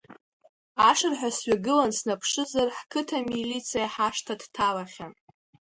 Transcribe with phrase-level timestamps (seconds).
[0.89, 5.13] Ашырҳәа сҩагылан снаԥшызар, ҳқыҭа милициа ҳашҭа дҭалахьан.